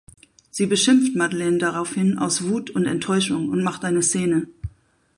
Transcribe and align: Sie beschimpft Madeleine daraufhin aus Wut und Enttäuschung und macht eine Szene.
Sie 0.49 0.65
beschimpft 0.65 1.15
Madeleine 1.15 1.59
daraufhin 1.59 2.17
aus 2.17 2.49
Wut 2.49 2.71
und 2.71 2.87
Enttäuschung 2.87 3.49
und 3.49 3.61
macht 3.61 3.85
eine 3.85 4.01
Szene. 4.01 4.47